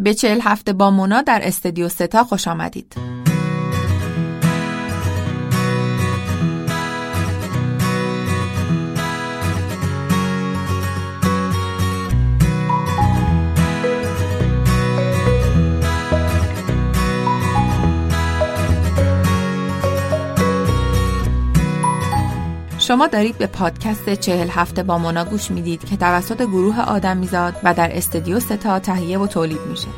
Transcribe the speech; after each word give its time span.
به 0.00 0.14
چهل 0.14 0.40
هفته 0.42 0.72
با 0.72 0.90
مونا 0.90 1.22
در 1.22 1.40
استدیو 1.42 1.88
ستا 1.88 2.24
خوش 2.24 2.48
آمدید. 2.48 3.19
شما 22.90 23.06
دارید 23.06 23.38
به 23.38 23.46
پادکست 23.46 24.10
چهل 24.14 24.48
هفته 24.48 24.82
با 24.82 24.98
مونا 24.98 25.24
گوش 25.24 25.50
می‌دید 25.50 25.84
که 25.84 25.96
توسط 25.96 26.42
گروه 26.42 26.80
آدم 26.80 27.16
میزاد 27.16 27.54
و 27.64 27.74
در 27.74 27.96
استدیو 27.96 28.40
ستا 28.40 28.78
تهیه 28.78 29.18
و 29.18 29.26
تولید 29.26 29.60
میشه. 29.70 29.88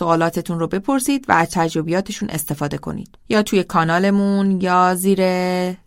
سوالاتتون 0.00 0.58
رو 0.60 0.66
بپرسید 0.66 1.24
و 1.28 1.32
از 1.32 1.50
تجربیاتشون 1.50 2.30
استفاده 2.30 2.78
کنید. 2.78 3.18
یا 3.28 3.42
توی 3.42 3.62
کانالمون 3.64 4.60
یا 4.60 4.94
زیر 4.94 5.20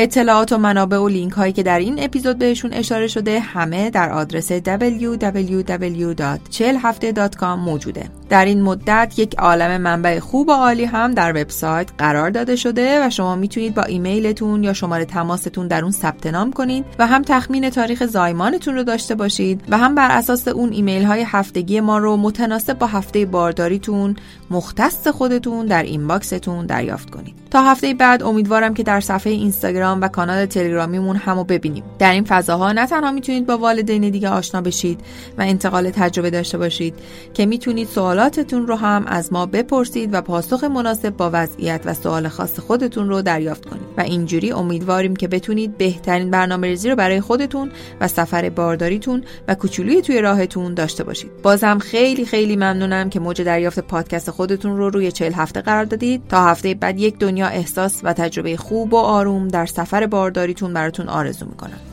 اطلاعات 0.00 0.52
و 0.52 0.58
منابع 0.58 0.98
و 0.98 1.08
لینک 1.08 1.32
هایی 1.32 1.52
که 1.52 1.62
در 1.62 1.78
این 1.78 2.04
اپیزود 2.04 2.38
بهشون 2.38 2.72
اشاره 2.72 3.06
شده 3.06 3.40
همه 3.40 3.90
در 3.90 4.10
آدرس 4.10 4.52
www.40hafte.com 4.52 7.42
موجوده. 7.42 8.17
در 8.28 8.44
این 8.44 8.62
مدت 8.62 9.18
یک 9.18 9.34
عالم 9.38 9.80
منبع 9.80 10.18
خوب 10.18 10.48
و 10.48 10.52
عالی 10.52 10.84
هم 10.84 11.14
در 11.14 11.30
وبسایت 11.30 11.88
قرار 11.98 12.30
داده 12.30 12.56
شده 12.56 13.06
و 13.06 13.10
شما 13.10 13.36
می‌تونید 13.36 13.74
با 13.74 13.82
ایمیلتون 13.82 14.64
یا 14.64 14.72
شماره 14.72 15.04
تماستون 15.04 15.68
در 15.68 15.82
اون 15.82 15.92
ثبت 15.92 16.26
نام 16.26 16.52
کنید 16.52 16.84
و 16.98 17.06
هم 17.06 17.22
تخمین 17.22 17.70
تاریخ 17.70 18.06
زایمانتون 18.06 18.74
رو 18.74 18.82
داشته 18.82 19.14
باشید 19.14 19.64
و 19.68 19.78
هم 19.78 19.94
بر 19.94 20.10
اساس 20.10 20.48
اون 20.48 20.72
ایمیل 20.72 21.04
های 21.04 21.24
هفتگی 21.26 21.80
ما 21.80 21.98
رو 21.98 22.16
متناسب 22.16 22.78
با 22.78 22.86
هفته 22.86 23.26
بارداریتون 23.26 24.16
مختص 24.50 25.08
خودتون 25.08 25.66
در 25.66 25.82
inbox 25.82 26.35
تون 26.35 26.66
دریافت 26.66 27.10
کنید. 27.10 27.34
تا 27.50 27.62
هفته 27.62 27.94
بعد 27.94 28.22
امیدوارم 28.22 28.74
که 28.74 28.82
در 28.82 29.00
صفحه 29.00 29.32
اینستاگرام 29.32 30.00
و 30.00 30.08
کانال 30.08 30.46
تلگرامیمون 30.46 31.16
همو 31.16 31.44
ببینیم 31.44 31.84
در 31.98 32.12
این 32.12 32.24
فضاها 32.24 32.72
نه 32.72 32.86
تنها 32.86 33.10
می‌تونید 33.10 33.46
با 33.46 33.58
والدین 33.58 34.10
دیگه 34.10 34.28
آشنا 34.28 34.60
بشید 34.60 35.00
و 35.38 35.42
انتقال 35.42 35.90
تجربه 35.90 36.30
داشته 36.30 36.58
باشید 36.58 36.94
که 37.34 37.46
می‌تونید 37.46 37.88
سوالاتتون 38.18 38.66
رو 38.66 38.74
هم 38.74 39.04
از 39.06 39.32
ما 39.32 39.46
بپرسید 39.46 40.14
و 40.14 40.20
پاسخ 40.20 40.64
مناسب 40.64 41.16
با 41.16 41.30
وضعیت 41.32 41.80
و 41.84 41.94
سوال 41.94 42.28
خاص 42.28 42.60
خودتون 42.60 43.08
رو 43.08 43.22
دریافت 43.22 43.66
کنید. 43.66 43.82
و 43.96 44.00
اینجوری 44.00 44.52
امیدواریم 44.52 45.16
که 45.16 45.28
بتونید 45.28 45.78
بهترین 45.78 46.30
برنامه 46.30 46.66
ریزی 46.66 46.90
رو 46.90 46.96
برای 46.96 47.20
خودتون 47.20 47.70
و 48.00 48.08
سفر 48.08 48.48
بارداریتون 48.48 49.24
و 49.48 49.54
کوچولوی 49.54 50.02
توی 50.02 50.20
راهتون 50.20 50.74
داشته 50.74 51.04
باشید. 51.04 51.30
بازم 51.42 51.78
خیلی 51.78 52.24
خیلی 52.24 52.56
ممنونم 52.56 53.10
که 53.10 53.20
موج 53.20 53.42
دریافت 53.42 53.80
پادکست 53.80 54.30
خودتون 54.30 54.76
رو 54.76 54.90
روی 54.90 55.12
40 55.12 55.32
هفته 55.32 55.60
قرار 55.60 55.84
دادید. 55.84 56.22
تا 56.28 56.44
هفته 56.44 56.74
بعد 56.74 57.00
یک 57.00 57.18
دنیا 57.18 57.46
احساس 57.46 58.00
و 58.02 58.12
تجربه 58.12 58.56
خوب 58.56 58.94
و 58.94 58.96
آروم 58.96 59.48
در 59.48 59.66
سفر 59.66 60.06
بارداریتون 60.06 60.72
براتون 60.72 61.08
آرزو 61.08 61.46
می‌کنم. 61.46 61.87